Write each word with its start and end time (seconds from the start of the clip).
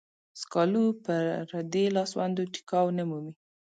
سکالو 0.41 0.85
پردې 1.03 1.85
لاسوندو 1.95 2.41
ټيکاو 2.53 2.87
نه 2.97 3.03
مومي. 3.09 3.33